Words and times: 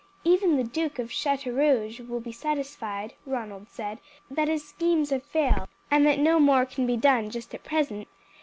"Even 0.23 0.57
the 0.57 0.63
Duke 0.63 0.97
of 0.97 1.11
Chateaurouge 1.11 1.99
will 1.99 2.19
be 2.21 2.31
satisfied," 2.31 3.13
Ronald 3.23 3.69
said, 3.69 3.99
"that 4.31 4.47
his 4.47 4.67
schemes 4.67 5.11
have 5.11 5.21
failed, 5.21 5.69
and 5.91 6.07
that 6.07 6.17
no 6.17 6.39
more 6.39 6.65
can 6.65 6.87
be 6.87 6.97
done 6.97 7.29
just 7.29 7.53
at 7.53 7.63
present. 7.63 8.07